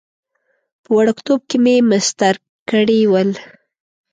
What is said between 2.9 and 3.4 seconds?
ول.